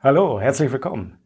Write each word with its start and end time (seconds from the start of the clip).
Hallo, 0.00 0.40
herzlich 0.40 0.72
willkommen. 0.72 1.18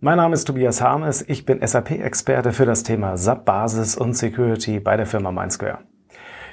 Mein 0.00 0.18
Name 0.18 0.34
ist 0.34 0.44
Tobias 0.44 0.82
Harmes, 0.82 1.24
ich 1.26 1.46
bin 1.46 1.66
SAP-Experte 1.66 2.52
für 2.52 2.66
das 2.66 2.82
Thema 2.82 3.16
SAP 3.16 3.46
Basis 3.46 3.96
und 3.96 4.12
Security 4.12 4.78
bei 4.78 4.98
der 4.98 5.06
Firma 5.06 5.32
Mindsquare. 5.32 5.78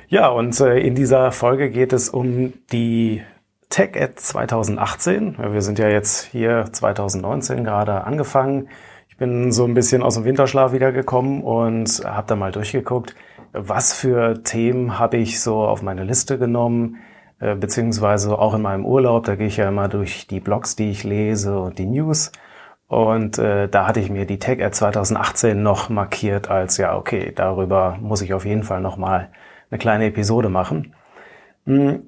Ja, 0.07 0.29
und 0.29 0.57
äh, 0.61 0.79
in 0.79 0.95
dieser 0.95 1.34
Folge 1.34 1.70
geht 1.70 1.91
es 1.91 2.07
um 2.07 2.54
die 2.71 3.21
TechEd 3.70 4.18
2018. 4.18 5.36
Wir 5.39 5.61
sind 5.61 5.77
ja 5.77 5.89
jetzt 5.89 6.23
hier 6.23 6.70
2019 6.71 7.66
gerade 7.66 8.05
angefangen. 8.05 8.70
Ich 9.09 9.18
bin 9.18 9.52
so 9.52 9.66
ein 9.66 9.73
bisschen 9.73 10.04
aus 10.04 10.16
dem 10.16 10.23
Winterschlaf 10.23 10.71
wiedergekommen 10.71 11.43
und 11.43 12.02
habe 12.05 12.27
da 12.27 12.38
mal 12.38 12.54
durchgeguckt, 12.54 13.13
was 13.54 13.93
für 13.93 14.43
Themen 14.43 15.00
habe 15.00 15.18
ich 15.18 15.41
so 15.41 15.59
auf 15.63 15.81
meine 15.81 16.03
Liste 16.03 16.38
genommen, 16.38 16.98
äh, 17.39 17.55
beziehungsweise 17.55 18.38
auch 18.38 18.53
in 18.53 18.62
meinem 18.62 18.85
Urlaub, 18.85 19.25
da 19.25 19.35
gehe 19.35 19.48
ich 19.48 19.58
ja 19.58 19.70
immer 19.70 19.88
durch 19.88 20.27
die 20.27 20.39
Blogs, 20.39 20.75
die 20.75 20.91
ich 20.91 21.03
lese 21.03 21.59
und 21.59 21.80
die 21.80 21.85
News. 21.85 22.31
Und 22.88 23.38
äh, 23.38 23.70
da 23.70 23.88
hatte 23.88 23.99
ich 23.99 24.09
mir 24.09 24.25
die 24.25 24.39
Tech 24.39 24.63
Ad 24.63 24.72
2018 24.72 25.62
noch 25.62 25.89
markiert 25.89 26.49
als, 26.49 26.77
ja, 26.77 26.98
okay, 26.98 27.31
darüber 27.35 27.98
muss 28.02 28.22
ich 28.22 28.34
auf 28.34 28.45
jeden 28.45 28.63
Fall 28.63 28.81
nochmal 28.81 29.30
eine 29.70 29.77
kleine 29.77 30.05
Episode 30.08 30.50
machen. 30.50 30.95
Hm, 31.66 32.02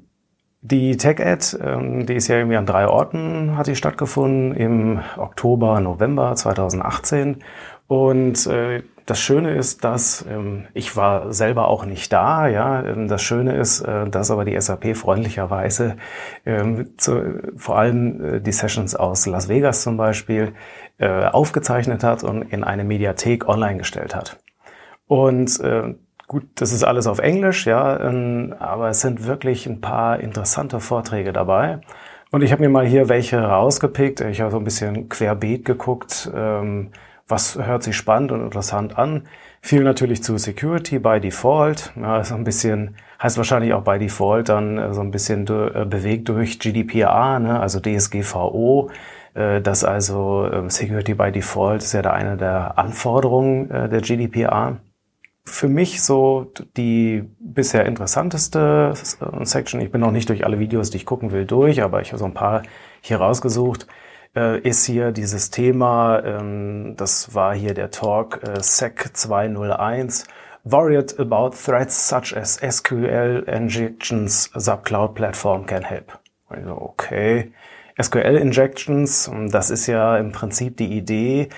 die 0.61 0.97
Tech 0.97 1.19
Ad, 1.19 1.57
ähm, 1.63 2.05
die 2.05 2.15
ist 2.15 2.27
ja 2.27 2.37
irgendwie 2.37 2.57
an 2.57 2.65
drei 2.65 2.87
Orten, 2.87 3.57
hat 3.57 3.67
die 3.67 3.75
stattgefunden 3.75 4.53
im 4.55 4.99
Oktober, 5.17 5.79
November 5.79 6.35
2018. 6.35 7.43
Und 7.87 8.47
äh, 8.47 8.83
das 9.11 9.19
Schöne 9.19 9.51
ist, 9.55 9.83
dass 9.83 10.25
ähm, 10.29 10.67
ich 10.73 10.95
war 10.95 11.33
selber 11.33 11.67
auch 11.67 11.83
nicht 11.83 12.13
da. 12.13 12.47
Ja, 12.47 12.81
ähm, 12.81 13.09
das 13.09 13.21
Schöne 13.21 13.57
ist, 13.57 13.81
äh, 13.81 14.09
dass 14.09 14.31
aber 14.31 14.45
die 14.45 14.59
SAP 14.59 14.95
freundlicherweise 14.95 15.97
ähm, 16.45 16.97
zu, 16.97 17.41
vor 17.57 17.77
allem 17.77 18.35
äh, 18.35 18.39
die 18.39 18.53
Sessions 18.53 18.95
aus 18.95 19.25
Las 19.25 19.49
Vegas 19.49 19.81
zum 19.83 19.97
Beispiel 19.97 20.53
äh, 20.97 21.25
aufgezeichnet 21.25 22.05
hat 22.05 22.23
und 22.23 22.53
in 22.53 22.63
eine 22.63 22.85
Mediathek 22.85 23.49
online 23.49 23.79
gestellt 23.79 24.15
hat. 24.15 24.39
Und 25.07 25.59
äh, 25.59 25.93
gut, 26.29 26.43
das 26.55 26.71
ist 26.71 26.85
alles 26.85 27.05
auf 27.05 27.19
Englisch, 27.19 27.67
ja, 27.67 27.99
ähm, 27.99 28.55
aber 28.59 28.91
es 28.91 29.01
sind 29.01 29.27
wirklich 29.27 29.67
ein 29.67 29.81
paar 29.81 30.21
interessante 30.21 30.79
Vorträge 30.79 31.33
dabei. 31.33 31.81
Und 32.31 32.43
ich 32.43 32.53
habe 32.53 32.61
mir 32.61 32.69
mal 32.69 32.85
hier 32.85 33.09
welche 33.09 33.41
rausgepickt. 33.41 34.21
Ich 34.21 34.39
habe 34.39 34.51
so 34.51 34.57
ein 34.57 34.63
bisschen 34.63 35.09
querbeet 35.09 35.65
geguckt. 35.65 36.31
Ähm, 36.33 36.91
was 37.31 37.57
hört 37.57 37.81
sich 37.81 37.95
spannend 37.95 38.31
und 38.31 38.41
interessant 38.41 38.97
an? 38.97 39.27
Viel 39.61 39.83
natürlich 39.83 40.21
zu 40.21 40.37
Security 40.37 40.99
by 40.99 41.19
Default. 41.19 41.93
Ja, 41.95 42.23
so 42.23 42.35
ein 42.35 42.43
bisschen, 42.43 42.95
heißt 43.21 43.37
wahrscheinlich 43.37 43.73
auch 43.73 43.83
by 43.83 43.97
Default 43.97 44.49
dann 44.49 44.77
äh, 44.77 44.93
so 44.93 45.01
ein 45.01 45.11
bisschen 45.11 45.47
äh, 45.47 45.85
bewegt 45.85 46.29
durch 46.29 46.59
GDPR, 46.59 47.39
ne? 47.39 47.59
also 47.59 47.79
DSGVO. 47.79 48.91
Äh, 49.33 49.61
das 49.61 49.83
also 49.83 50.49
ähm, 50.51 50.69
Security 50.69 51.13
by 51.13 51.31
Default 51.31 51.83
ist 51.83 51.93
ja 51.93 52.01
da 52.01 52.11
eine 52.11 52.37
der 52.37 52.77
Anforderungen 52.77 53.69
der 53.69 54.01
GDPR. 54.01 54.77
Für 55.43 55.67
mich 55.67 56.03
so 56.03 56.51
die 56.77 57.23
bisher 57.39 57.85
interessanteste 57.85 58.93
Section, 59.41 59.81
ich 59.81 59.91
bin 59.91 60.01
noch 60.01 60.11
nicht 60.11 60.29
durch 60.29 60.45
alle 60.45 60.59
Videos, 60.59 60.91
die 60.91 60.97
ich 60.97 61.05
gucken 61.05 61.31
will, 61.31 61.45
durch, 61.45 61.81
aber 61.81 62.01
ich 62.01 62.09
habe 62.09 62.19
so 62.19 62.25
ein 62.25 62.35
paar 62.35 62.61
hier 63.01 63.17
rausgesucht, 63.17 63.87
äh, 64.35 64.59
ist 64.59 64.85
hier 64.85 65.11
dieses 65.11 65.51
Thema, 65.51 66.23
ähm, 66.23 66.95
das 66.97 67.35
war 67.35 67.53
hier 67.53 67.73
der 67.73 67.91
Talk 67.91 68.41
äh, 68.43 68.61
SEC 68.61 69.15
201, 69.15 70.25
Worried 70.63 71.19
about 71.19 71.55
threats 71.55 72.07
such 72.07 72.37
as 72.37 72.59
SQL 72.61 73.43
injections 73.47 74.51
Subcloud 74.53 75.15
Platform 75.15 75.65
can 75.65 75.83
help. 75.83 76.19
Also 76.49 76.73
okay, 76.79 77.51
SQL 77.99 78.37
Injections, 78.37 79.31
das 79.49 79.71
ist 79.71 79.87
ja 79.87 80.17
im 80.17 80.31
Prinzip 80.31 80.77
die 80.77 80.95
Idee, 80.97 81.49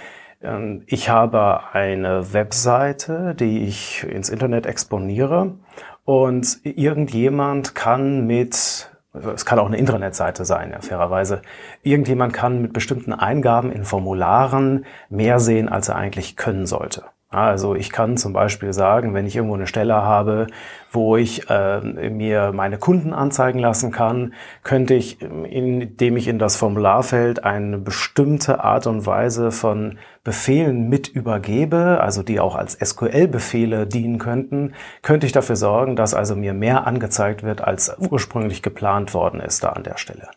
ähm, 0.44 0.84
ich 0.86 1.10
habe 1.10 1.74
eine 1.74 2.34
Webseite, 2.34 3.36
die 3.36 3.64
ich 3.64 4.04
ins 4.04 4.30
Internet 4.30 4.66
exponiere 4.66 5.58
und 6.06 6.60
irgendjemand 6.64 7.76
kann 7.76 8.28
mit 8.28 8.90
es 9.14 9.46
kann 9.46 9.60
auch 9.60 9.68
eine 9.68 9.78
Internetseite 9.78 10.44
sein, 10.46 10.72
ja, 10.72 10.82
fairerweise. 10.82 11.42
Irgendjemand 11.84 12.34
kann 12.34 12.62
mit 12.62 12.74
bestimmten 12.74 13.14
Eingaben 13.14 13.72
in 13.72 13.84
Formularen 13.84 14.86
mehr 15.10 15.40
sehen, 15.40 15.70
als 15.70 15.90
er 15.90 15.96
eigentlich 15.96 16.36
können 16.36 16.66
sollte. 16.66 17.04
Also 17.34 17.74
ich 17.74 17.92
kann 17.92 18.16
zum 18.16 18.32
Beispiel 18.32 18.74
sagen, 18.74 19.16
wenn 19.16 19.26
ich 19.26 19.36
irgendwo 19.36 19.56
eine 19.56 19.66
Stelle 19.66 19.96
habe, 19.96 20.46
wo 20.92 21.18
ich 21.18 21.50
äh, 21.50 21.82
mir 21.82 22.52
meine 22.54 22.78
Kunden 22.78 23.12
anzeigen 23.12 23.58
lassen 23.58 23.92
kann, 23.92 24.36
könnte 24.64 24.94
ich, 24.94 25.20
indem 25.20 26.16
ich 26.16 26.28
in 26.28 26.38
das 26.38 26.58
Formularfeld 26.58 27.44
eine 27.44 27.80
bestimmte 27.80 28.64
Art 28.64 28.86
und 28.86 29.08
Weise 29.08 29.52
von 29.52 29.98
Befehlen 30.24 30.88
mit 30.88 31.10
übergebe, 31.10 32.00
also 32.02 32.24
die 32.24 32.40
auch 32.40 32.56
als 32.56 32.74
SQL-Befehle 32.74 33.86
dienen 33.86 34.20
könnten, 34.20 34.74
könnte 35.02 35.26
ich 35.26 35.34
dafür 35.34 35.56
sorgen, 35.58 35.96
dass 35.96 36.14
also 36.14 36.36
mir 36.36 36.54
mehr 36.54 36.88
angezeigt 36.88 37.44
wird, 37.44 37.62
als 37.62 37.94
ursprünglich 37.98 38.62
geplant 38.62 39.14
worden 39.14 39.42
ist 39.42 39.64
da 39.64 39.70
an 39.70 39.84
der 39.84 39.98
Stelle 39.98 40.30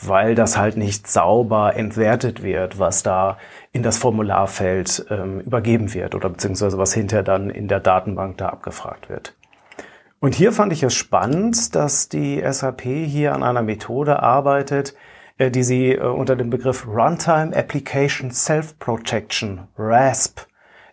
weil 0.00 0.34
das 0.34 0.56
halt 0.56 0.76
nicht 0.76 1.06
sauber 1.06 1.76
entwertet 1.76 2.42
wird, 2.42 2.78
was 2.78 3.02
da 3.02 3.38
in 3.72 3.82
das 3.82 3.98
Formularfeld 3.98 5.06
ähm, 5.10 5.40
übergeben 5.40 5.94
wird 5.94 6.14
oder 6.14 6.28
beziehungsweise 6.28 6.78
was 6.78 6.92
hinterher 6.92 7.22
dann 7.22 7.50
in 7.50 7.68
der 7.68 7.80
Datenbank 7.80 8.38
da 8.38 8.48
abgefragt 8.48 9.08
wird. 9.08 9.34
Und 10.20 10.34
hier 10.34 10.52
fand 10.52 10.72
ich 10.72 10.82
es 10.82 10.94
spannend, 10.94 11.74
dass 11.74 12.08
die 12.08 12.42
SAP 12.50 12.82
hier 12.82 13.34
an 13.34 13.42
einer 13.42 13.62
Methode 13.62 14.22
arbeitet, 14.22 14.94
die 15.38 15.62
sie 15.62 15.92
äh, 15.92 16.00
unter 16.00 16.36
dem 16.36 16.50
Begriff 16.50 16.86
Runtime 16.86 17.56
Application 17.56 18.30
Self-Protection, 18.30 19.68
RASP, 19.76 20.46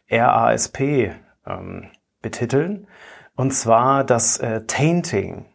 RASP 0.10 1.12
ähm, 1.46 1.92
betiteln. 2.22 2.88
Und 3.36 3.52
zwar 3.54 4.04
das 4.04 4.38
äh, 4.40 4.66
Tainting. 4.66 5.46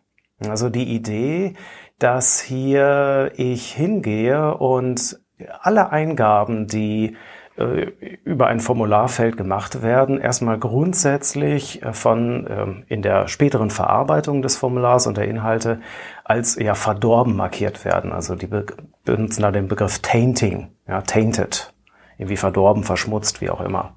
Also 0.40 0.68
die 0.68 0.94
Idee, 0.94 1.54
dass 1.98 2.40
hier 2.40 3.32
ich 3.36 3.72
hingehe 3.72 4.56
und 4.56 5.18
alle 5.60 5.90
Eingaben, 5.90 6.66
die 6.66 7.12
äh, 7.12 7.16
über 7.56 8.46
ein 8.48 8.60
Formularfeld 8.60 9.36
gemacht 9.36 9.82
werden, 9.82 10.20
erstmal 10.20 10.58
grundsätzlich 10.58 11.82
äh, 11.82 11.92
von 11.92 12.46
ähm, 12.50 12.84
in 12.88 13.02
der 13.02 13.28
späteren 13.28 13.70
Verarbeitung 13.70 14.42
des 14.42 14.56
Formulars 14.56 15.06
und 15.06 15.16
der 15.16 15.26
Inhalte 15.26 15.80
als 16.24 16.56
ja 16.56 16.74
verdorben 16.74 17.34
markiert 17.34 17.84
werden. 17.84 18.12
Also 18.12 18.34
die 18.34 18.48
benutzen 19.04 19.42
da 19.42 19.50
den 19.50 19.68
Begriff 19.68 20.00
tainting, 20.00 20.68
ja, 20.86 21.00
tainted, 21.00 21.72
irgendwie 22.18 22.36
verdorben, 22.36 22.84
verschmutzt, 22.84 23.40
wie 23.40 23.50
auch 23.50 23.62
immer. 23.62 23.94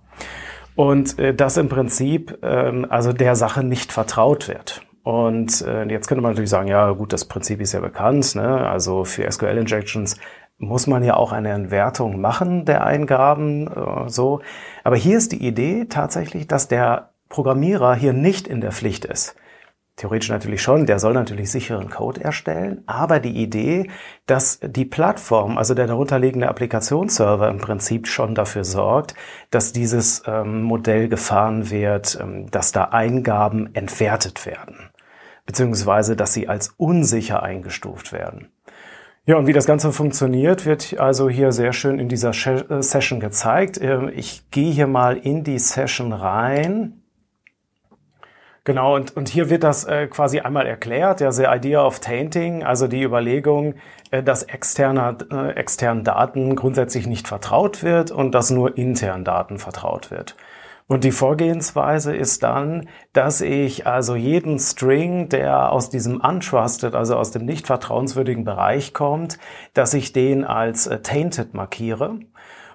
Und 0.75 1.19
äh, 1.19 1.33
das 1.33 1.57
im 1.57 1.67
Prinzip 1.67 2.37
ähm, 2.41 2.87
also 2.89 3.11
der 3.11 3.35
Sache 3.35 3.63
nicht 3.63 3.91
vertraut 3.91 4.47
wird. 4.47 4.83
Und 5.03 5.61
äh, 5.63 5.85
jetzt 5.85 6.07
könnte 6.07 6.21
man 6.21 6.31
natürlich 6.31 6.49
sagen, 6.49 6.67
ja 6.67 6.91
gut, 6.91 7.11
das 7.11 7.25
Prinzip 7.25 7.59
ist 7.59 7.73
ja 7.73 7.79
bekannt. 7.81 8.35
Ne? 8.35 8.69
Also 8.69 9.03
für 9.03 9.29
SQL-Injections 9.29 10.17
muss 10.59 10.87
man 10.87 11.03
ja 11.03 11.15
auch 11.15 11.31
eine 11.31 11.49
Entwertung 11.51 12.21
machen 12.21 12.65
der 12.65 12.85
Eingaben. 12.85 13.67
Äh, 13.67 14.09
so. 14.09 14.41
Aber 14.83 14.95
hier 14.95 15.17
ist 15.17 15.31
die 15.31 15.45
Idee 15.45 15.85
tatsächlich, 15.89 16.47
dass 16.47 16.67
der 16.67 17.09
Programmierer 17.29 17.95
hier 17.95 18.13
nicht 18.13 18.47
in 18.47 18.61
der 18.61 18.71
Pflicht 18.71 19.05
ist. 19.05 19.35
Theoretisch 19.95 20.29
natürlich 20.29 20.61
schon, 20.61 20.85
der 20.85 20.97
soll 20.97 21.13
natürlich 21.13 21.51
sicheren 21.51 21.89
Code 21.89 22.23
erstellen, 22.23 22.83
aber 22.85 23.19
die 23.19 23.35
Idee, 23.35 23.89
dass 24.27 24.59
die 24.63 24.85
Plattform, 24.85 25.57
also 25.57 25.73
der 25.73 25.87
darunterliegende 25.87 26.47
Applikationsserver 26.47 27.49
im 27.49 27.57
Prinzip 27.57 28.07
schon 28.07 28.33
dafür 28.33 28.63
sorgt, 28.63 29.13
dass 29.51 29.73
dieses 29.73 30.23
ähm, 30.25 30.61
Modell 30.61 31.09
gefahren 31.09 31.69
wird, 31.69 32.17
ähm, 32.21 32.49
dass 32.49 32.71
da 32.71 32.85
Eingaben 32.85 33.75
entwertet 33.75 34.45
werden 34.45 34.89
beziehungsweise 35.49 36.15
dass 36.15 36.31
sie 36.31 36.47
als 36.47 36.75
unsicher 36.77 37.41
eingestuft 37.41 38.13
werden. 38.13 38.49
Ja, 39.29 39.37
und 39.37 39.45
wie 39.45 39.53
das 39.53 39.67
Ganze 39.67 39.91
funktioniert, 39.91 40.65
wird 40.65 40.99
also 40.99 41.29
hier 41.29 41.51
sehr 41.51 41.71
schön 41.71 41.99
in 41.99 42.09
dieser 42.09 42.31
äh, 42.31 42.81
Session 42.81 43.19
gezeigt. 43.19 43.79
Ähm, 43.79 44.11
ich 44.11 44.49
gehe 44.49 44.71
hier 44.71 44.87
mal 44.87 45.17
in 45.17 45.43
die 45.43 45.59
Session 45.59 46.13
rein. 46.13 47.03
Genau, 48.63 48.95
und, 48.95 49.15
und 49.15 49.29
hier 49.29 49.51
wird 49.51 49.63
das 49.63 49.83
äh, 49.83 50.07
quasi 50.07 50.39
einmal 50.39 50.65
erklärt, 50.65 51.21
ja, 51.21 51.31
the 51.31 51.43
idea 51.43 51.85
of 51.85 51.99
tainting, 51.99 52.63
also 52.63 52.87
die 52.87 53.03
Überlegung, 53.03 53.75
äh, 54.09 54.23
dass 54.23 54.41
externe, 54.41 55.19
äh, 55.31 55.51
externen 55.51 56.03
Daten 56.03 56.55
grundsätzlich 56.55 57.05
nicht 57.05 57.27
vertraut 57.27 57.83
wird 57.83 58.09
und 58.09 58.31
dass 58.31 58.49
nur 58.49 58.79
internen 58.79 59.25
Daten 59.25 59.59
vertraut 59.59 60.09
wird. 60.09 60.37
Und 60.89 61.03
die 61.03 61.11
Vorgehensweise 61.11 62.15
ist 62.15 62.41
dann, 62.41 62.89
dass 63.13 63.41
ich 63.41 63.85
also 63.85 64.15
jeden 64.15 64.57
String, 64.57 65.29
der 65.29 65.71
aus 65.71 65.91
diesem 65.91 66.19
untrusted, 66.19 66.95
also 66.95 67.15
aus 67.15 67.29
dem 67.29 67.45
nicht 67.45 67.67
vertrauenswürdigen 67.67 68.43
Bereich 68.43 68.91
kommt, 68.91 69.37
dass 69.75 69.93
ich 69.93 70.13
den 70.13 70.43
als 70.43 70.87
äh, 70.87 70.99
tainted 71.01 71.53
markiere. 71.53 72.17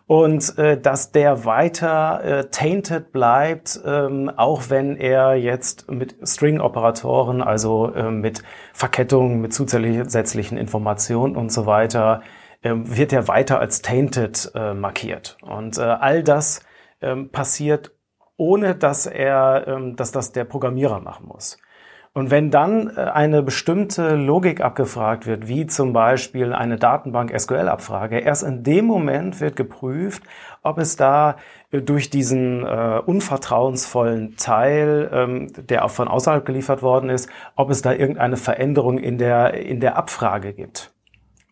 und 0.06 0.56
äh, 0.58 0.81
dass 0.81 1.11
der 1.11 1.44
weiter 1.44 2.22
äh, 2.22 2.44
tainted 2.50 3.11
bleibt, 3.11 3.81
ähm, 3.84 4.31
auch 4.37 4.64
wenn 4.69 4.96
er 4.96 5.34
jetzt 5.34 5.90
mit 5.90 6.14
String-Operatoren, 6.22 7.43
also 7.43 7.93
äh, 7.94 8.12
mit 8.12 8.43
Verkettungen, 8.75 9.40
mit 9.40 9.52
zusätzlichen 9.52 10.56
Informationen 10.56 11.34
und 11.34 11.50
so 11.50 11.67
weiter, 11.67 12.22
äh, 12.62 12.75
wird 12.75 13.12
er 13.12 13.26
weiter 13.26 13.58
als 13.58 13.82
tainted 13.82 14.52
äh, 14.55 14.72
markiert. 14.75 15.37
Und 15.43 15.78
äh, 15.78 15.82
all 15.82 16.22
das 16.22 16.60
äh, 17.00 17.17
passiert 17.17 17.94
ohne 18.36 18.75
dass 18.75 19.06
er, 19.06 19.64
ähm, 19.66 19.96
dass 19.96 20.12
das 20.12 20.32
der 20.32 20.44
Programmierer 20.44 21.00
machen 21.00 21.26
muss. 21.26 21.58
Und 22.16 22.31
wenn 22.31 22.52
dann 22.52 22.96
äh, 22.96 23.00
eine 23.00 23.42
bestimmte 23.42 24.14
Logik 24.14 24.60
abgefragt 24.60 25.26
wird, 25.26 25.48
wie 25.48 25.66
zum 25.66 25.92
Beispiel 25.92 26.52
eine 26.52 26.76
Datenbank-SQL-Abfrage, 26.76 28.20
erst 28.20 28.44
in 28.44 28.62
dem 28.62 28.84
Moment 28.84 29.40
wird 29.40 29.56
geprüft, 29.56 30.22
ob 30.62 30.78
es 30.78 30.94
da 30.94 31.36
äh, 31.72 31.82
durch 31.82 32.10
diesen 32.10 32.64
äh, 32.64 33.00
unvertrauensvollen 33.04 34.36
Teil, 34.36 35.10
ähm, 35.12 35.48
der 35.66 35.84
auch 35.84 35.90
von 35.90 36.06
außerhalb 36.06 36.46
geliefert 36.46 36.82
worden 36.82 37.10
ist, 37.10 37.28
ob 37.56 37.70
es 37.70 37.82
da 37.82 37.92
irgendeine 37.92 38.36
Veränderung 38.36 38.98
in 38.98 39.19
der, 39.19 39.54
in 39.54 39.81
der 39.81 39.96
Abfrage 39.96 40.52
gibt. 40.52 40.94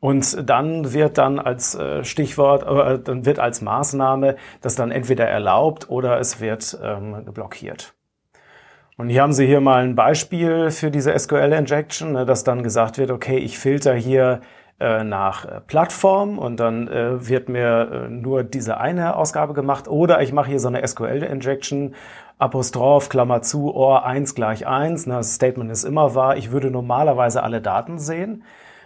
Und 0.03 0.51
dann 0.51 0.93
wird 0.93 1.17
dann 1.17 1.39
als 1.39 1.77
äh, 1.77 2.03
Stichwort, 2.03 2.65
äh, 2.65 2.99
dann 2.99 3.25
wird 3.25 3.39
als 3.39 3.63
Maßnahme 3.63 4.35
das 4.61 4.75
dann 4.75 4.91
entweder 4.91 5.29
erlaubt 5.29 5.91
oder 5.91 6.19
es 6.19 6.41
wird 6.41 6.77
ähm, 6.83 7.25
blockiert. 7.33 7.95
Und 8.97 9.11
hier 9.11 9.23
haben 9.23 9.33
Sie 9.33 9.47
hier 9.47 9.61
mal 9.61 9.85
ein 9.85 9.95
Beispiel 9.95 10.73
für 10.73 10.91
diese 10.91 11.17
SQL-Injection, 11.17 12.15
ne, 12.15 12.27
dass 12.27 12.43
dann 12.43 12.65
gesagt 12.65 12.99
wird, 12.99 13.13
okay, 13.13 13.37
ich 13.37 13.61
filter 13.61 13.95
hier 13.95 14.41
äh, 14.81 15.05
nach 15.05 15.45
äh, 15.45 15.61
Plattform 15.61 16.37
und 16.37 16.59
dann 16.59 16.89
äh, 16.89 17.29
wird 17.29 17.49
mir 17.49 18.09
nur 18.11 18.43
diese 18.43 18.79
eine 18.79 19.15
Ausgabe 19.15 19.55
gemacht 19.55 19.87
oder 19.87 20.21
ich 20.21 20.33
mache 20.33 20.51
hier 20.51 20.59
so 20.59 20.67
eine 20.67 20.85
SQL-Injection, 20.85 21.95
Apostroph, 22.39 23.09
Klammer 23.09 23.43
zu, 23.43 23.73
OR 23.73 24.05
1 24.05 24.35
gleich 24.35 24.67
1, 24.67 25.07
ne, 25.07 25.15
das 25.15 25.35
Statement 25.35 25.71
ist 25.71 25.85
immer 25.85 26.17
wahr, 26.17 26.37
ich 26.37 26.51
würde 26.51 26.73
normalerweise 26.73 27.45
alle 27.45 27.61
Daten 27.61 28.01
sehen. 28.01 28.43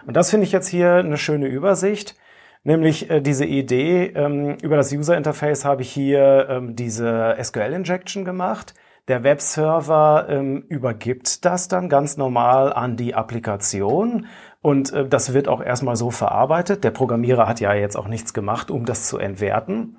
Und 0.07 0.17
das 0.17 0.31
finde 0.31 0.47
ich 0.47 0.53
jetzt 0.53 0.69
hier 0.69 0.95
eine 0.95 1.17
schöne 1.17 1.47
Übersicht. 1.47 2.17
Nämlich 2.63 3.11
äh, 3.11 3.21
diese 3.21 3.45
Idee, 3.45 4.07
ähm, 4.15 4.57
über 4.63 4.77
das 4.77 4.93
User 4.93 5.17
Interface 5.17 5.65
habe 5.65 5.83
ich 5.83 5.91
hier 5.91 6.49
ähm, 6.49 6.77
diese 6.77 7.37
SQL-Injection 7.41 8.25
gemacht. 8.25 8.75
Der 9.09 9.23
Webserver 9.23 10.27
ähm, 10.29 10.65
übergibt 10.69 11.45
das 11.45 11.69
dann 11.69 11.89
ganz 11.89 12.17
normal 12.17 12.73
an 12.73 12.97
die 12.97 13.15
Applikation 13.15 14.27
und 14.63 14.93
äh, 14.93 15.07
das 15.07 15.33
wird 15.33 15.47
auch 15.47 15.63
erstmal 15.63 15.95
so 15.95 16.11
verarbeitet. 16.11 16.83
Der 16.83 16.91
Programmierer 16.91 17.47
hat 17.47 17.61
ja 17.61 17.73
jetzt 17.73 17.97
auch 17.97 18.09
nichts 18.09 18.35
gemacht, 18.35 18.69
um 18.69 18.85
das 18.85 19.07
zu 19.07 19.19
entwerten. 19.19 19.99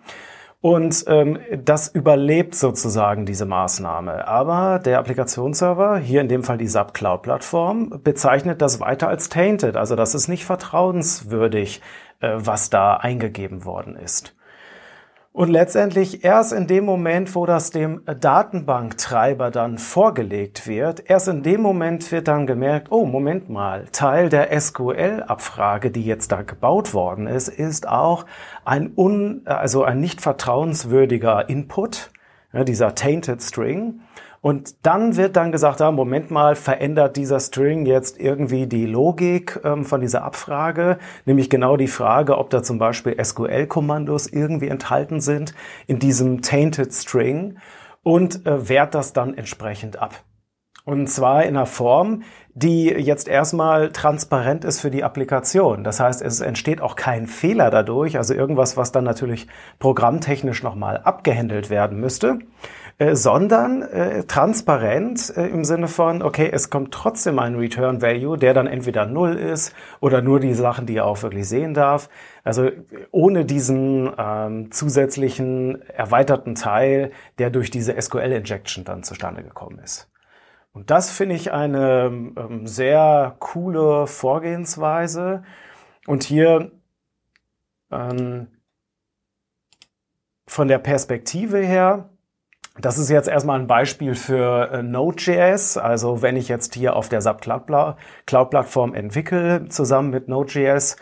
Und 0.60 1.06
ähm, 1.08 1.40
das 1.64 1.88
überlebt 1.88 2.56
sozusagen 2.56 3.26
diese 3.26 3.46
Maßnahme. 3.46 4.28
Aber 4.28 4.80
der 4.80 5.00
Applikationsserver, 5.00 5.98
hier 5.98 6.22
in 6.22 6.30
dem 6.30 6.44
Fall 6.44 6.58
die 6.58 6.68
SAP 6.68 6.94
Cloud 6.94 7.22
Plattform, 7.22 8.02
bezeichnet 8.04 8.62
das 8.62 8.80
weiter 8.80 9.08
als 9.08 9.30
tainted. 9.30 9.78
Also 9.78 9.96
das 9.96 10.16
ist 10.16 10.28
nicht 10.28 10.46
vertrauenswürdig, 10.46 11.82
äh, 12.22 12.32
was 12.36 12.70
da 12.70 12.96
eingegeben 12.98 13.66
worden 13.66 13.96
ist. 13.96 14.37
Und 15.38 15.50
letztendlich 15.50 16.24
erst 16.24 16.52
in 16.52 16.66
dem 16.66 16.84
Moment, 16.84 17.36
wo 17.36 17.46
das 17.46 17.70
dem 17.70 18.02
Datenbanktreiber 18.06 19.52
dann 19.52 19.78
vorgelegt 19.78 20.66
wird, 20.66 21.08
erst 21.08 21.28
in 21.28 21.44
dem 21.44 21.62
Moment 21.62 22.12
wird 22.12 22.28
dann 22.28 22.48
gemerkt, 22.48 22.88
oh, 22.90 23.06
Moment 23.06 23.48
mal, 23.48 23.86
Teil 23.92 24.30
der 24.30 24.60
SQL-Abfrage, 24.60 25.92
die 25.92 26.04
jetzt 26.04 26.32
da 26.32 26.42
gebaut 26.42 26.96
worden 26.96 27.28
ist, 27.28 27.50
ist 27.50 27.88
auch 27.88 28.26
ein 28.66 28.92
un, 28.98 29.44
also 29.46 29.84
ein 29.84 30.00
nicht 30.00 30.22
vertrauenswürdiger 30.22 31.48
Input, 31.48 32.10
ja, 32.52 32.64
dieser 32.64 32.96
tainted 32.96 33.44
string. 33.44 34.00
Und 34.42 34.86
dann 34.86 35.18
wird 35.18 35.36
dann 35.36 35.52
gesagt, 35.52 35.82
ah, 35.82 35.92
Moment 35.92 36.32
mal, 36.32 36.56
verändert 36.56 37.18
dieser 37.18 37.40
String 37.40 37.86
jetzt 37.86 38.20
irgendwie 38.20 38.68
die 38.68 38.86
Logik 38.86 39.60
ähm, 39.64 39.84
von 39.84 40.02
dieser 40.02 40.24
Abfrage, 40.24 41.00
nämlich 41.26 41.50
genau 41.50 41.78
die 41.78 41.88
Frage, 41.88 42.38
ob 42.38 42.50
da 42.50 42.64
zum 42.64 42.78
Beispiel 42.78 43.18
SQL-Kommandos 43.22 44.28
irgendwie 44.28 44.68
enthalten 44.68 45.20
sind 45.20 45.54
in 45.88 46.00
diesem 46.00 46.42
tainted 46.42 46.94
String 46.94 47.58
und 48.04 48.46
äh, 48.46 48.70
wehrt 48.70 48.96
das 48.96 49.14
dann 49.14 49.34
entsprechend 49.34 50.00
ab. 50.00 50.24
Und 50.88 51.08
zwar 51.08 51.44
in 51.44 51.58
einer 51.58 51.66
Form, 51.66 52.24
die 52.54 52.86
jetzt 52.86 53.28
erstmal 53.28 53.92
transparent 53.92 54.64
ist 54.64 54.80
für 54.80 54.90
die 54.90 55.04
Applikation. 55.04 55.84
Das 55.84 56.00
heißt, 56.00 56.22
es 56.22 56.40
entsteht 56.40 56.80
auch 56.80 56.96
kein 56.96 57.28
Fehler 57.28 57.70
dadurch, 57.70 58.16
also 58.16 58.34
irgendwas, 58.34 58.78
was 58.78 58.94
dann 58.94 59.04
natürlich 59.04 59.48
programmtechnisch 59.80 60.64
nochmal 60.64 61.00
abgehandelt 61.00 61.70
werden 61.70 62.00
müsste. 62.00 62.40
Äh, 63.00 63.16
sondern 63.16 63.84
äh, 63.84 64.24
transparent 64.24 65.32
äh, 65.38 65.46
im 65.48 65.64
Sinne 65.64 65.88
von, 65.88 66.24
okay, 66.24 66.50
es 66.52 66.72
kommt 66.72 66.92
trotzdem 66.92 67.38
ein 67.38 67.54
Return 67.54 68.02
Value, 68.02 68.40
der 68.40 68.56
dann 68.56 68.66
entweder 68.66 69.06
null 69.06 69.36
ist 69.36 69.76
oder 70.00 70.24
nur 70.24 70.40
die 70.40 70.56
Sachen, 70.56 70.88
die 70.88 70.96
er 70.96 71.06
auch 71.06 71.22
wirklich 71.22 71.48
sehen 71.48 71.76
darf. 71.76 72.10
Also 72.44 72.72
ohne 73.12 73.46
diesen 73.46 74.12
ähm, 74.18 74.72
zusätzlichen 74.72 75.80
erweiterten 75.84 76.56
Teil, 76.56 77.12
der 77.38 77.52
durch 77.52 77.70
diese 77.70 78.02
SQL-Injection 78.02 78.84
dann 78.84 79.04
zustande 79.04 79.44
gekommen 79.44 79.78
ist. 79.78 80.10
Und 80.72 80.90
das 80.90 81.12
finde 81.12 81.36
ich 81.36 81.52
eine 81.52 82.06
ähm, 82.36 82.66
sehr 82.66 83.36
coole 83.38 84.08
Vorgehensweise. 84.08 85.44
Und 86.08 86.24
hier 86.24 86.72
ähm, 87.92 88.48
von 90.48 90.68
der 90.68 90.80
Perspektive 90.80 91.60
her, 91.60 92.10
das 92.80 92.98
ist 92.98 93.10
jetzt 93.10 93.28
erstmal 93.28 93.60
ein 93.60 93.68
Beispiel 93.68 94.16
für 94.16 94.72
äh, 94.72 94.84
Node.js. 94.84 95.78
Also 95.78 96.22
wenn 96.22 96.36
ich 96.36 96.48
jetzt 96.48 96.76
hier 96.76 96.96
auf 96.96 97.10
der 97.10 97.22
SAP 97.22 97.42
Cloud-Plattform 98.26 98.94
entwickle, 98.94 99.68
zusammen 99.70 100.10
mit 100.10 100.28
Node.js, 100.28 100.96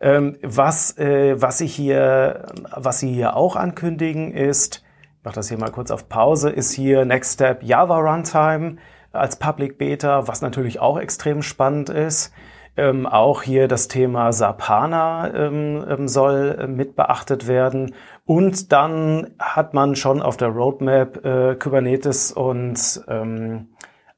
ähm, 0.00 0.36
was, 0.42 0.98
äh, 0.98 1.40
was, 1.40 1.60
ich 1.60 1.74
hier, 1.74 2.46
was 2.70 2.98
Sie 2.98 3.12
hier 3.12 3.36
auch 3.36 3.56
ankündigen 3.56 4.32
ist, 4.32 4.82
ich 5.18 5.24
mache 5.24 5.36
das 5.36 5.48
hier 5.48 5.58
mal 5.58 5.70
kurz 5.70 5.90
auf 5.90 6.08
Pause, 6.08 6.50
ist 6.50 6.72
hier 6.72 7.04
Next 7.06 7.34
Step 7.34 7.62
Java 7.62 7.98
Runtime 7.98 8.76
als 9.12 9.36
Public 9.36 9.78
Beta, 9.78 10.28
was 10.28 10.42
natürlich 10.42 10.80
auch 10.80 10.98
extrem 10.98 11.40
spannend 11.40 11.88
ist. 11.88 12.32
Ähm, 12.76 13.06
auch 13.06 13.42
hier 13.42 13.68
das 13.68 13.86
Thema 13.86 14.32
Sapana 14.32 15.32
ähm, 15.32 15.84
ähm, 15.88 16.08
soll 16.08 16.58
äh, 16.58 16.66
mit 16.66 16.96
beachtet 16.96 17.46
werden. 17.46 17.94
Und 18.24 18.72
dann 18.72 19.34
hat 19.38 19.74
man 19.74 19.94
schon 19.94 20.20
auf 20.20 20.36
der 20.36 20.48
Roadmap 20.48 21.24
äh, 21.24 21.54
Kubernetes 21.54 22.32
und 22.32 23.04
ähm, 23.06 23.68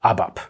ABAP. 0.01 0.41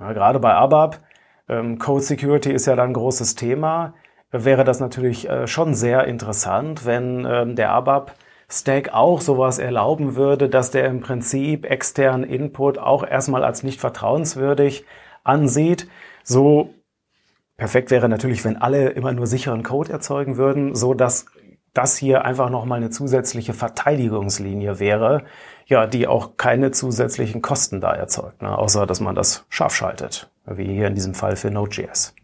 Ja, 0.00 0.12
gerade 0.12 0.40
bei 0.40 0.52
ABAP, 0.54 0.98
ähm, 1.48 1.78
Code 1.78 2.02
Security 2.02 2.50
ist 2.52 2.66
ja 2.66 2.74
dann 2.74 2.90
ein 2.90 2.94
großes 2.94 3.36
Thema, 3.36 3.94
wäre 4.30 4.64
das 4.64 4.80
natürlich 4.80 5.28
äh, 5.28 5.46
schon 5.46 5.74
sehr 5.74 6.04
interessant, 6.04 6.86
wenn 6.86 7.24
ähm, 7.24 7.56
der 7.56 7.70
ABAP 7.70 8.14
Stack 8.50 8.94
auch 8.94 9.20
sowas 9.20 9.58
erlauben 9.58 10.16
würde, 10.16 10.48
dass 10.48 10.70
der 10.70 10.86
im 10.86 11.00
Prinzip 11.00 11.66
externen 11.66 12.24
Input 12.24 12.78
auch 12.78 13.06
erstmal 13.06 13.44
als 13.44 13.62
nicht 13.62 13.78
vertrauenswürdig 13.78 14.86
ansieht. 15.22 15.86
So 16.24 16.74
perfekt 17.58 17.90
wäre 17.90 18.08
natürlich, 18.08 18.44
wenn 18.44 18.56
alle 18.56 18.90
immer 18.90 19.12
nur 19.12 19.26
sicheren 19.26 19.62
Code 19.62 19.92
erzeugen 19.92 20.38
würden, 20.38 20.74
so 20.74 20.94
dass 20.94 21.26
das 21.74 21.98
hier 21.98 22.24
einfach 22.24 22.48
nochmal 22.48 22.78
eine 22.78 22.88
zusätzliche 22.88 23.52
Verteidigungslinie 23.52 24.80
wäre, 24.80 25.24
ja, 25.66 25.86
die 25.86 26.06
auch 26.06 26.38
keine 26.38 26.70
zusätzlichen 26.70 27.42
Kosten 27.42 27.80
da 27.80 27.92
erzeugt, 27.92 28.40
ne? 28.40 28.56
außer 28.56 28.86
dass 28.86 29.00
man 29.00 29.14
das 29.14 29.44
scharf 29.50 29.74
schaltet, 29.74 30.30
wie 30.46 30.64
hier 30.64 30.86
in 30.86 30.94
diesem 30.94 31.14
Fall 31.14 31.36
für 31.36 31.50
Node.js. 31.50 32.14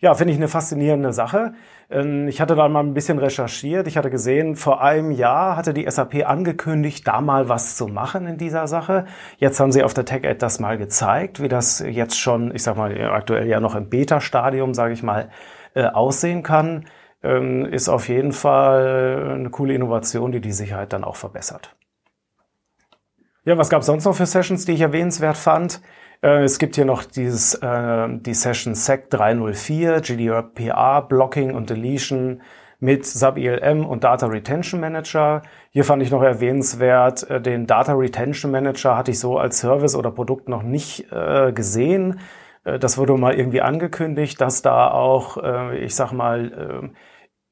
Ja, 0.00 0.14
finde 0.14 0.32
ich 0.32 0.38
eine 0.38 0.48
faszinierende 0.48 1.12
Sache. 1.12 1.54
Ähm, 1.90 2.28
ich 2.28 2.40
hatte 2.40 2.56
da 2.56 2.68
mal 2.68 2.80
ein 2.80 2.94
bisschen 2.94 3.18
recherchiert. 3.18 3.86
Ich 3.86 3.96
hatte 3.96 4.10
gesehen, 4.10 4.56
vor 4.56 4.82
einem 4.82 5.10
Jahr 5.10 5.56
hatte 5.56 5.74
die 5.74 5.88
SAP 5.88 6.26
angekündigt, 6.26 7.06
da 7.06 7.20
mal 7.20 7.48
was 7.48 7.76
zu 7.76 7.86
machen 7.88 8.26
in 8.26 8.38
dieser 8.38 8.66
Sache. 8.66 9.06
Jetzt 9.38 9.60
haben 9.60 9.72
sie 9.72 9.82
auf 9.82 9.94
der 9.94 10.04
TechEd 10.04 10.42
das 10.42 10.60
mal 10.60 10.78
gezeigt, 10.78 11.40
wie 11.40 11.48
das 11.48 11.80
jetzt 11.80 12.18
schon, 12.18 12.54
ich 12.54 12.62
sag 12.62 12.76
mal, 12.76 12.98
aktuell 13.10 13.46
ja 13.46 13.60
noch 13.60 13.74
im 13.74 13.88
Beta-Stadium, 13.88 14.74
sage 14.74 14.94
ich 14.94 15.02
mal, 15.02 15.30
äh, 15.74 15.84
aussehen 15.84 16.42
kann. 16.42 16.86
Ähm, 17.22 17.64
ist 17.66 17.88
auf 17.88 18.08
jeden 18.08 18.32
Fall 18.32 19.34
eine 19.34 19.50
coole 19.50 19.74
Innovation, 19.74 20.32
die 20.32 20.40
die 20.40 20.52
Sicherheit 20.52 20.92
dann 20.92 21.04
auch 21.04 21.16
verbessert. 21.16 21.74
Ja, 23.44 23.56
was 23.56 23.70
gab 23.70 23.80
es 23.80 23.86
sonst 23.86 24.04
noch 24.04 24.14
für 24.14 24.26
Sessions, 24.26 24.64
die 24.64 24.72
ich 24.72 24.80
erwähnenswert 24.80 25.36
fand? 25.36 25.80
Äh, 26.22 26.44
es 26.44 26.58
gibt 26.58 26.76
hier 26.76 26.84
noch 26.84 27.04
dieses, 27.04 27.54
äh, 27.54 28.08
die 28.10 28.34
Session 28.34 28.74
SEC 28.74 29.10
304, 29.10 30.00
GDPR, 30.00 31.02
Blocking 31.02 31.54
und 31.54 31.70
Deletion 31.70 32.42
mit 32.78 33.06
SAP-ILM 33.06 33.86
und 33.86 34.04
Data 34.04 34.26
Retention 34.26 34.80
Manager. 34.80 35.42
Hier 35.70 35.84
fand 35.84 36.02
ich 36.02 36.10
noch 36.10 36.22
erwähnenswert, 36.22 37.28
äh, 37.30 37.40
den 37.40 37.66
Data 37.66 37.94
Retention 37.94 38.50
Manager 38.50 38.96
hatte 38.96 39.10
ich 39.10 39.18
so 39.18 39.38
als 39.38 39.58
Service 39.58 39.94
oder 39.94 40.10
Produkt 40.10 40.48
noch 40.48 40.62
nicht 40.62 41.10
äh, 41.12 41.52
gesehen. 41.52 42.20
Äh, 42.64 42.78
das 42.78 42.98
wurde 42.98 43.14
mal 43.14 43.34
irgendwie 43.34 43.62
angekündigt, 43.62 44.40
dass 44.40 44.62
da 44.62 44.90
auch, 44.90 45.42
äh, 45.42 45.78
ich 45.78 45.94
sag 45.94 46.12
mal, 46.12 46.92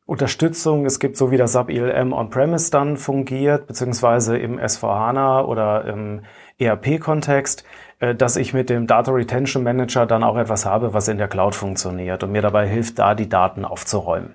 Unterstützung 0.06 0.84
es 0.84 0.98
gibt, 0.98 1.16
so 1.16 1.30
wie 1.30 1.38
das 1.38 1.52
SAP 1.52 1.70
ILM 1.70 2.12
On-Premise 2.12 2.70
dann 2.70 2.98
fungiert, 2.98 3.66
beziehungsweise 3.66 4.36
im 4.36 4.58
S4HANA 4.58 5.44
oder 5.44 5.86
im 5.86 6.22
ERP-Kontext, 6.58 7.64
dass 8.12 8.36
ich 8.36 8.52
mit 8.52 8.70
dem 8.70 8.88
Data 8.88 9.12
Retention 9.12 9.62
Manager 9.62 10.04
dann 10.04 10.24
auch 10.24 10.36
etwas 10.36 10.66
habe, 10.66 10.92
was 10.92 11.06
in 11.06 11.18
der 11.18 11.28
Cloud 11.28 11.54
funktioniert 11.54 12.24
und 12.24 12.32
mir 12.32 12.42
dabei 12.42 12.66
hilft, 12.66 12.98
da 12.98 13.14
die 13.14 13.28
Daten 13.28 13.64
aufzuräumen. 13.64 14.34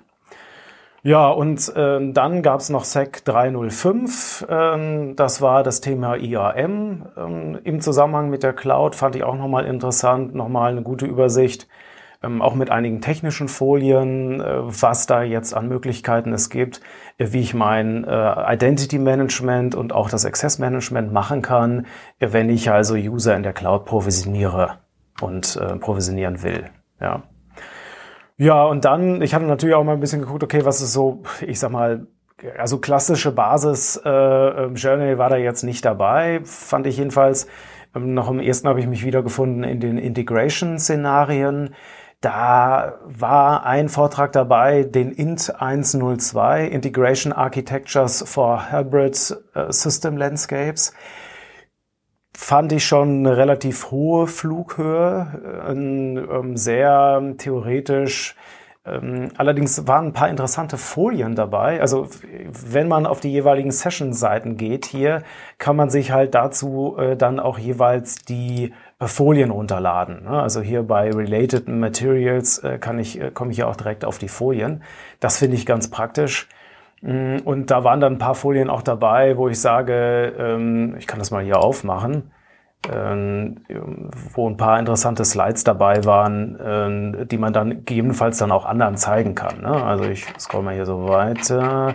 Ja, 1.02 1.28
und 1.28 1.74
äh, 1.76 2.12
dann 2.12 2.42
gab's 2.42 2.68
noch 2.68 2.84
SEC 2.84 3.24
305. 3.24 4.46
Ähm, 4.50 5.16
das 5.16 5.40
war 5.40 5.62
das 5.62 5.80
Thema 5.80 6.16
IAM. 6.16 7.06
Ähm, 7.16 7.58
Im 7.64 7.80
Zusammenhang 7.80 8.28
mit 8.28 8.42
der 8.42 8.52
Cloud 8.52 8.94
fand 8.94 9.16
ich 9.16 9.24
auch 9.24 9.36
nochmal 9.36 9.64
interessant, 9.64 10.34
nochmal 10.34 10.72
eine 10.72 10.82
gute 10.82 11.06
Übersicht 11.06 11.68
ähm, 12.22 12.42
auch 12.42 12.54
mit 12.54 12.70
einigen 12.70 13.00
technischen 13.00 13.48
Folien, 13.48 14.40
äh, 14.40 14.44
was 14.62 15.06
da 15.06 15.22
jetzt 15.22 15.54
an 15.54 15.68
Möglichkeiten 15.68 16.32
es 16.32 16.50
gibt, 16.50 16.80
äh, 17.18 17.28
wie 17.30 17.40
ich 17.40 17.54
mein 17.54 18.04
äh, 18.04 18.54
Identity 18.54 18.98
Management 18.98 19.74
und 19.74 19.92
auch 19.92 20.10
das 20.10 20.26
Access 20.26 20.58
Management 20.58 21.12
machen 21.12 21.42
kann, 21.42 21.86
äh, 22.18 22.28
wenn 22.32 22.50
ich 22.50 22.70
also 22.70 22.94
User 22.94 23.36
in 23.36 23.42
der 23.42 23.52
Cloud 23.52 23.86
provisioniere 23.86 24.78
und 25.20 25.56
äh, 25.56 25.76
provisionieren 25.76 26.42
will. 26.42 26.64
Ja. 27.00 27.22
Ja, 28.36 28.64
und 28.64 28.86
dann, 28.86 29.20
ich 29.20 29.34
hatte 29.34 29.44
natürlich 29.44 29.74
auch 29.74 29.84
mal 29.84 29.92
ein 29.92 30.00
bisschen 30.00 30.22
geguckt, 30.22 30.42
okay, 30.42 30.64
was 30.64 30.80
ist 30.80 30.94
so, 30.94 31.22
ich 31.46 31.58
sag 31.58 31.72
mal, 31.72 32.06
also 32.56 32.78
klassische 32.78 33.32
Basis 33.32 34.00
äh, 34.02 34.08
ähm, 34.10 34.74
Journey 34.76 35.18
war 35.18 35.28
da 35.28 35.36
jetzt 35.36 35.62
nicht 35.62 35.84
dabei, 35.84 36.40
fand 36.44 36.86
ich 36.86 36.96
jedenfalls. 36.96 37.46
Ähm, 37.94 38.14
noch 38.14 38.30
im 38.30 38.40
ersten 38.40 38.68
habe 38.68 38.80
ich 38.80 38.86
mich 38.86 39.04
wiedergefunden 39.04 39.64
in 39.64 39.80
den 39.80 39.98
Integration-Szenarien. 39.98 41.74
Da 42.20 42.98
war 43.02 43.64
ein 43.64 43.88
Vortrag 43.88 44.32
dabei, 44.32 44.82
den 44.82 45.10
INT 45.10 45.54
102, 45.58 46.66
Integration 46.66 47.32
Architectures 47.32 48.22
for 48.26 48.70
Hybrid 48.70 49.34
äh, 49.54 49.72
System 49.72 50.18
Landscapes. 50.18 50.92
Fand 52.36 52.72
ich 52.72 52.84
schon 52.86 53.20
eine 53.20 53.38
relativ 53.38 53.90
hohe 53.90 54.26
Flughöhe, 54.26 55.64
äh, 55.66 55.72
ähm, 55.72 56.56
sehr 56.58 57.34
theoretisch 57.38 58.36
allerdings 58.84 59.86
waren 59.86 60.06
ein 60.06 60.12
paar 60.14 60.30
interessante 60.30 60.78
Folien 60.78 61.34
dabei. 61.34 61.80
Also 61.80 62.08
wenn 62.50 62.88
man 62.88 63.06
auf 63.06 63.20
die 63.20 63.30
jeweiligen 63.30 63.70
Session-Seiten 63.70 64.56
geht 64.56 64.86
hier, 64.86 65.22
kann 65.58 65.76
man 65.76 65.90
sich 65.90 66.12
halt 66.12 66.34
dazu 66.34 66.96
äh, 66.98 67.16
dann 67.16 67.40
auch 67.40 67.58
jeweils 67.58 68.16
die 68.16 68.72
äh, 68.98 69.06
Folien 69.06 69.50
runterladen. 69.50 70.24
Ne? 70.24 70.30
Also 70.42 70.62
hier 70.62 70.82
bei 70.82 71.10
Related 71.10 71.68
Materials 71.68 72.58
äh, 72.58 72.78
kann 72.78 72.98
ich, 72.98 73.20
komme 73.34 73.52
ich 73.52 73.58
ja 73.58 73.66
auch 73.66 73.76
direkt 73.76 74.04
auf 74.04 74.18
die 74.18 74.28
Folien. 74.28 74.82
Das 75.20 75.38
finde 75.38 75.56
ich 75.56 75.66
ganz 75.66 75.90
praktisch. 75.90 76.48
Mm, 77.02 77.38
und 77.44 77.70
da 77.70 77.84
waren 77.84 78.00
dann 78.00 78.14
ein 78.14 78.18
paar 78.18 78.34
Folien 78.34 78.70
auch 78.70 78.82
dabei, 78.82 79.36
wo 79.36 79.48
ich 79.48 79.60
sage, 79.60 80.34
ähm, 80.38 80.96
ich 80.98 81.06
kann 81.06 81.18
das 81.18 81.30
mal 81.30 81.44
hier 81.44 81.58
aufmachen. 81.58 82.30
Ähm, 82.88 83.58
wo 84.32 84.48
ein 84.48 84.56
paar 84.56 84.78
interessante 84.78 85.24
Slides 85.24 85.64
dabei 85.64 86.04
waren, 86.06 86.58
ähm, 86.64 87.28
die 87.28 87.36
man 87.36 87.52
dann 87.52 87.84
gegebenenfalls 87.84 88.38
dann 88.38 88.50
auch 88.52 88.64
anderen 88.64 88.96
zeigen 88.96 89.34
kann. 89.34 89.60
Ne? 89.60 89.84
Also 89.84 90.04
ich 90.04 90.24
scroll 90.38 90.62
mal 90.62 90.74
hier 90.74 90.86
so 90.86 91.06
weiter. 91.06 91.94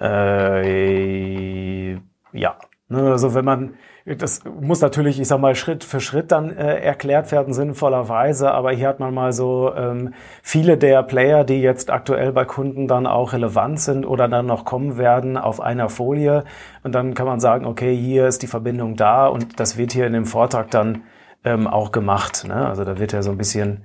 Äh, 0.00 1.92
ja? 2.32 2.56
Also 2.90 3.34
wenn 3.34 3.44
man 3.44 3.74
das 4.06 4.42
muss 4.44 4.80
natürlich, 4.80 5.20
ich 5.20 5.28
sag 5.28 5.40
mal, 5.40 5.54
Schritt 5.54 5.84
für 5.84 6.00
Schritt 6.00 6.32
dann 6.32 6.50
äh, 6.50 6.80
erklärt 6.80 7.30
werden, 7.32 7.52
sinnvollerweise. 7.52 8.50
Aber 8.50 8.72
hier 8.72 8.88
hat 8.88 8.98
man 8.98 9.12
mal 9.12 9.32
so 9.32 9.72
ähm, 9.74 10.14
viele 10.42 10.78
der 10.78 11.02
Player, 11.02 11.44
die 11.44 11.60
jetzt 11.60 11.90
aktuell 11.90 12.32
bei 12.32 12.44
Kunden 12.44 12.88
dann 12.88 13.06
auch 13.06 13.32
relevant 13.32 13.80
sind 13.80 14.06
oder 14.06 14.26
dann 14.28 14.46
noch 14.46 14.64
kommen 14.64 14.96
werden, 14.96 15.36
auf 15.36 15.60
einer 15.60 15.88
Folie. 15.88 16.44
Und 16.82 16.94
dann 16.94 17.14
kann 17.14 17.26
man 17.26 17.40
sagen, 17.40 17.66
okay, 17.66 17.94
hier 17.94 18.26
ist 18.26 18.42
die 18.42 18.46
Verbindung 18.46 18.96
da 18.96 19.26
und 19.26 19.60
das 19.60 19.76
wird 19.76 19.92
hier 19.92 20.06
in 20.06 20.14
dem 20.14 20.26
Vortrag 20.26 20.70
dann 20.70 21.02
ähm, 21.44 21.66
auch 21.66 21.92
gemacht. 21.92 22.46
Ne? 22.48 22.66
Also 22.66 22.84
da 22.84 22.98
wird 22.98 23.12
ja 23.12 23.22
so 23.22 23.30
ein 23.30 23.38
bisschen 23.38 23.84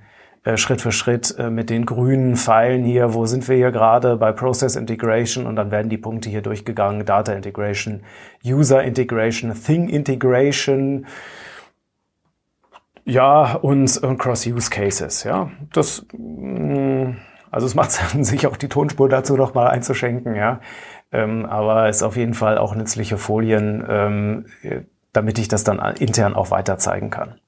Schritt 0.57 0.81
für 0.81 0.91
Schritt 0.91 1.35
äh, 1.39 1.49
mit 1.49 1.69
den 1.69 1.85
grünen 1.85 2.35
Pfeilen 2.35 2.83
hier, 2.83 3.13
wo 3.13 3.25
sind 3.25 3.47
wir 3.47 3.55
hier 3.55 3.71
gerade 3.71 4.15
bei 4.17 4.31
Process 4.31 4.75
Integration 4.75 5.47
und 5.47 5.55
dann 5.55 5.71
werden 5.71 5.89
die 5.89 5.97
Punkte 5.97 6.29
hier 6.29 6.41
durchgegangen, 6.41 7.05
Data 7.05 7.33
Integration, 7.33 8.01
User 8.45 8.83
Integration, 8.83 9.53
Thing 9.53 9.89
Integration, 9.89 11.05
ja, 13.05 13.53
und, 13.53 13.97
und 13.97 14.17
Cross-Use 14.17 14.69
Cases, 14.69 15.23
ja. 15.23 15.51
Das, 15.73 16.05
mm, 16.17 17.11
also 17.51 17.67
es 17.67 17.75
macht 17.75 17.91
Sinn, 17.91 18.23
sich 18.23 18.47
auch 18.47 18.57
die 18.57 18.67
Tonspur 18.69 19.07
dazu 19.07 19.37
noch 19.37 19.53
mal 19.53 19.67
einzuschenken, 19.67 20.35
ja. 20.35 20.59
Ähm, 21.11 21.45
aber 21.45 21.87
ist 21.87 22.03
auf 22.03 22.17
jeden 22.17 22.33
Fall 22.33 22.57
auch 22.57 22.75
nützliche 22.75 23.17
Folien, 23.17 23.85
ähm, 23.87 24.45
damit 25.13 25.39
ich 25.39 25.47
das 25.47 25.63
dann 25.63 25.79
intern 25.97 26.33
auch 26.33 26.51
weiter 26.51 26.77
zeigen 26.77 27.09
kann. 27.11 27.39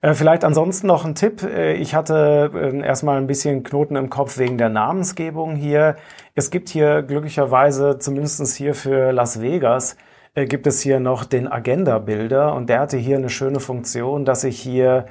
Äh, 0.00 0.14
vielleicht 0.14 0.44
ansonsten 0.44 0.86
noch 0.86 1.04
ein 1.04 1.14
Tipp. 1.16 1.42
Äh, 1.42 1.74
ich 1.74 1.94
hatte 1.94 2.50
äh, 2.54 2.80
erstmal 2.80 3.18
ein 3.18 3.26
bisschen 3.26 3.64
Knoten 3.64 3.96
im 3.96 4.10
Kopf 4.10 4.38
wegen 4.38 4.56
der 4.56 4.68
Namensgebung 4.68 5.56
hier. 5.56 5.96
Es 6.36 6.50
gibt 6.50 6.68
hier 6.68 7.02
glücklicherweise, 7.02 7.98
zumindestens 7.98 8.54
hier 8.54 8.74
für 8.74 9.12
Las 9.12 9.40
Vegas, 9.40 9.96
gibt 10.34 10.68
es 10.68 10.82
hier 10.82 11.00
noch 11.00 11.24
den 11.24 11.50
Agenda-Bilder 11.50 12.54
und 12.54 12.68
der 12.68 12.78
hatte 12.78 12.96
hier 12.96 13.16
eine 13.16 13.30
schöne 13.30 13.58
Funktion, 13.58 14.24
dass 14.24 14.44
ich 14.44 14.60
hier 14.60 15.06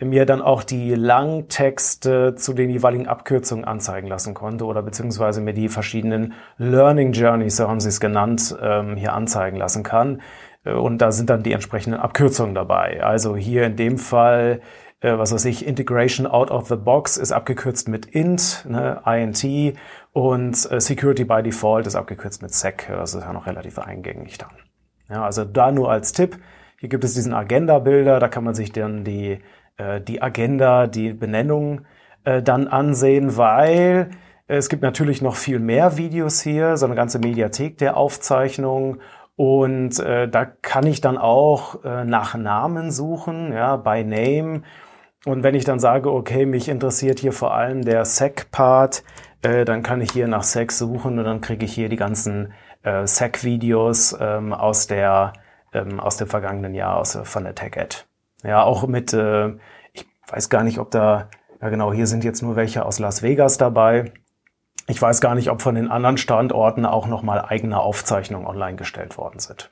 mir 0.00 0.24
dann 0.24 0.40
auch 0.40 0.62
die 0.62 0.94
Langtexte 0.94 2.36
zu 2.36 2.52
den 2.52 2.70
jeweiligen 2.70 3.08
Abkürzungen 3.08 3.64
anzeigen 3.64 4.06
lassen 4.06 4.34
konnte 4.34 4.64
oder 4.64 4.82
beziehungsweise 4.82 5.40
mir 5.40 5.54
die 5.54 5.68
verschiedenen 5.68 6.34
Learning 6.58 7.10
Journeys, 7.10 7.56
so 7.56 7.66
haben 7.66 7.80
sie 7.80 7.88
es 7.88 7.98
genannt, 7.98 8.56
ähm, 8.62 8.96
hier 8.96 9.14
anzeigen 9.14 9.56
lassen 9.56 9.82
kann. 9.82 10.20
Äh, 10.68 10.72
und 10.72 10.98
da 10.98 11.12
sind 11.12 11.30
dann 11.30 11.42
die 11.42 11.52
entsprechenden 11.52 11.98
Abkürzungen 11.98 12.54
dabei. 12.54 13.02
Also 13.02 13.36
hier 13.36 13.64
in 13.64 13.76
dem 13.76 13.98
Fall, 13.98 14.60
äh, 15.00 15.16
was 15.16 15.32
weiß 15.32 15.44
ich, 15.46 15.66
Integration 15.66 16.26
out 16.26 16.50
of 16.50 16.68
the 16.68 16.76
box 16.76 17.16
ist 17.16 17.32
abgekürzt 17.32 17.88
mit 17.88 18.06
int, 18.06 18.64
ne, 18.68 19.02
int 19.06 19.76
und 20.12 20.70
äh, 20.70 20.80
Security 20.80 21.24
by 21.24 21.42
Default 21.42 21.86
ist 21.86 21.96
abgekürzt 21.96 22.42
mit 22.42 22.52
sec. 22.52 22.86
Das 22.88 23.14
ist 23.14 23.22
ja 23.22 23.32
noch 23.32 23.46
relativ 23.46 23.78
eingängig 23.78 24.38
dann. 24.38 24.50
Ja, 25.10 25.24
also 25.24 25.44
da 25.44 25.72
nur 25.72 25.90
als 25.90 26.12
Tipp. 26.12 26.38
Hier 26.80 26.88
gibt 26.88 27.02
es 27.02 27.14
diesen 27.14 27.34
Agenda-Bilder, 27.34 28.20
da 28.20 28.28
kann 28.28 28.44
man 28.44 28.54
sich 28.54 28.70
dann 28.70 29.02
die, 29.02 29.40
die 30.06 30.22
Agenda, 30.22 30.86
die 30.86 31.12
Benennung 31.12 31.80
dann 32.22 32.68
ansehen, 32.68 33.36
weil 33.36 34.10
es 34.46 34.68
gibt 34.68 34.82
natürlich 34.82 35.20
noch 35.20 35.34
viel 35.34 35.58
mehr 35.58 35.96
Videos 35.96 36.40
hier, 36.40 36.76
so 36.76 36.86
eine 36.86 36.94
ganze 36.94 37.18
Mediathek 37.18 37.78
der 37.78 37.96
Aufzeichnungen 37.96 39.00
und 39.38 40.00
äh, 40.00 40.26
da 40.28 40.46
kann 40.46 40.84
ich 40.84 41.00
dann 41.00 41.16
auch 41.16 41.84
äh, 41.84 42.04
nach 42.04 42.34
Namen 42.34 42.90
suchen, 42.90 43.52
ja, 43.52 43.76
by 43.76 44.02
name. 44.02 44.62
Und 45.26 45.44
wenn 45.44 45.54
ich 45.54 45.64
dann 45.64 45.78
sage, 45.78 46.12
okay, 46.12 46.44
mich 46.44 46.68
interessiert 46.68 47.20
hier 47.20 47.32
vor 47.32 47.54
allem 47.54 47.82
der 47.82 48.04
SEC-Part, 48.04 49.04
äh, 49.42 49.64
dann 49.64 49.84
kann 49.84 50.00
ich 50.00 50.10
hier 50.10 50.26
nach 50.26 50.42
SEC 50.42 50.72
suchen 50.72 51.20
und 51.20 51.24
dann 51.24 51.40
kriege 51.40 51.64
ich 51.64 51.72
hier 51.72 51.88
die 51.88 51.94
ganzen 51.94 52.52
äh, 52.82 53.06
SEC-Videos 53.06 54.16
ähm, 54.20 54.52
aus 54.52 54.88
der 54.88 55.34
ähm, 55.72 56.00
aus 56.00 56.16
dem 56.16 56.26
vergangenen 56.26 56.74
Jahr 56.74 56.96
aus 56.96 57.16
von 57.22 57.44
der 57.44 57.54
TechEd. 57.54 58.08
Ja, 58.42 58.64
auch 58.64 58.88
mit, 58.88 59.12
äh, 59.12 59.50
ich 59.92 60.04
weiß 60.26 60.48
gar 60.48 60.64
nicht, 60.64 60.80
ob 60.80 60.90
da, 60.90 61.28
ja 61.62 61.68
genau, 61.68 61.92
hier 61.92 62.08
sind 62.08 62.24
jetzt 62.24 62.42
nur 62.42 62.56
welche 62.56 62.84
aus 62.84 62.98
Las 62.98 63.22
Vegas 63.22 63.56
dabei. 63.56 64.12
Ich 64.88 65.00
weiß 65.00 65.20
gar 65.20 65.34
nicht, 65.34 65.50
ob 65.50 65.60
von 65.60 65.74
den 65.74 65.90
anderen 65.90 66.16
Standorten 66.16 66.86
auch 66.86 67.06
nochmal 67.06 67.44
eigene 67.46 67.78
Aufzeichnungen 67.78 68.46
online 68.46 68.76
gestellt 68.76 69.18
worden 69.18 69.38
sind. 69.38 69.70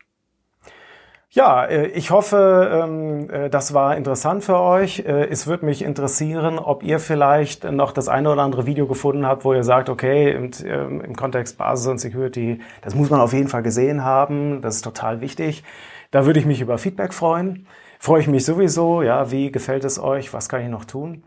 Ja, 1.31 1.65
äh, 1.65 1.87
ich 1.89 2.11
hoffe, 2.11 2.85
ähm, 2.85 3.31
äh, 3.31 3.51
das 3.51 3.73
war 3.73 3.97
interessant 3.97 4.45
für 4.45 4.61
euch. 4.61 5.01
Äh, 5.01 5.29
es 5.29 5.47
würde 5.47 5.65
mich 5.65 5.83
interessieren, 5.83 6.59
ob 6.59 6.83
ihr 6.83 6.99
vielleicht 6.99 7.65
noch 7.65 7.93
das 7.93 8.09
eine 8.09 8.31
oder 8.31 8.43
andere 8.43 8.67
Video 8.67 8.87
gefunden 8.87 9.27
habt, 9.27 9.45
wo 9.45 9.55
ihr 9.55 9.65
sagt, 9.65 9.89
okay, 9.89 10.33
im, 10.33 10.51
ähm, 10.65 11.01
im 11.01 11.17
Kontext 11.17 11.57
Basis 11.57 11.87
und 11.89 11.99
Security, 11.99 12.61
das 12.83 12.95
muss 12.95 13.09
man 13.09 13.21
auf 13.21 13.33
jeden 13.33 13.49
Fall 13.49 13.63
gesehen 13.63 14.05
haben. 14.05 14.61
Das 14.61 14.77
ist 14.77 14.83
total 14.83 15.23
wichtig. 15.23 15.65
Da 16.11 16.27
würde 16.27 16.41
ich 16.41 16.47
mich 16.47 16.61
über 16.61 16.77
Feedback 16.77 17.15
freuen. 17.15 17.67
Freue 17.99 18.21
ich 18.21 18.29
mich 18.29 18.45
sowieso. 18.45 19.01
Ja, 19.03 19.31
wie 19.31 19.51
gefällt 19.51 19.85
es 19.85 19.99
euch? 19.99 20.35
Was 20.35 20.51
kann 20.51 20.61
ich 20.61 20.69
noch 20.69 20.85
tun? 20.85 21.25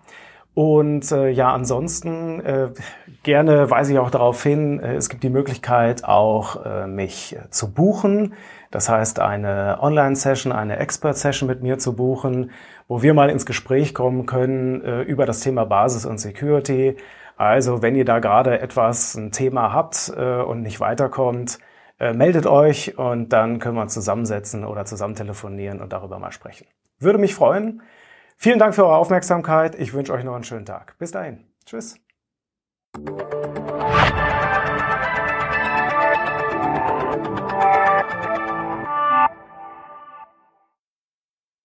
Und 0.59 1.09
äh, 1.13 1.29
ja, 1.29 1.53
ansonsten 1.53 2.41
äh, 2.41 2.67
gerne 3.23 3.71
weise 3.71 3.93
ich 3.93 3.99
auch 3.99 4.11
darauf 4.11 4.43
hin, 4.43 4.81
äh, 4.81 4.95
es 4.95 5.07
gibt 5.07 5.23
die 5.23 5.29
Möglichkeit 5.29 6.03
auch 6.03 6.65
äh, 6.65 6.85
mich 6.85 7.37
zu 7.49 7.73
buchen. 7.73 8.33
Das 8.69 8.89
heißt, 8.89 9.21
eine 9.21 9.77
Online-Session, 9.79 10.51
eine 10.51 10.75
Expert-Session 10.75 11.47
mit 11.47 11.63
mir 11.63 11.77
zu 11.77 11.95
buchen, 11.95 12.51
wo 12.89 13.01
wir 13.01 13.13
mal 13.13 13.29
ins 13.29 13.45
Gespräch 13.45 13.93
kommen 13.93 14.25
können 14.25 14.83
äh, 14.83 15.01
über 15.03 15.25
das 15.25 15.39
Thema 15.39 15.63
Basis 15.63 16.05
und 16.05 16.17
Security. 16.17 16.97
Also 17.37 17.81
wenn 17.81 17.95
ihr 17.95 18.03
da 18.03 18.19
gerade 18.19 18.59
etwas, 18.59 19.15
ein 19.15 19.31
Thema 19.31 19.71
habt 19.71 20.11
äh, 20.13 20.41
und 20.41 20.61
nicht 20.61 20.81
weiterkommt, 20.81 21.59
äh, 22.01 22.11
meldet 22.11 22.47
euch 22.47 22.97
und 22.97 23.29
dann 23.29 23.59
können 23.59 23.75
wir 23.75 23.81
uns 23.83 23.93
zusammensetzen 23.93 24.65
oder 24.65 24.83
zusammen 24.83 25.15
telefonieren 25.15 25.79
und 25.79 25.93
darüber 25.93 26.19
mal 26.19 26.33
sprechen. 26.33 26.67
Würde 26.99 27.17
mich 27.17 27.33
freuen. 27.33 27.81
Vielen 28.41 28.57
Dank 28.57 28.73
für 28.73 28.85
eure 28.85 28.95
Aufmerksamkeit. 28.95 29.75
Ich 29.75 29.91
wünsche 29.91 30.13
euch 30.13 30.23
noch 30.23 30.33
einen 30.33 30.45
schönen 30.45 30.65
Tag. 30.65 30.97
Bis 30.97 31.11
dahin. 31.11 31.43
Tschüss. 31.65 31.99